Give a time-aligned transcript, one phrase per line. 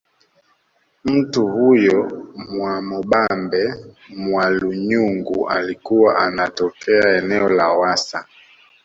[1.05, 3.73] Mtu huyo Mwamubambe
[4.09, 8.27] Mwalunyungu alikuwa anatokea eneo la Wassa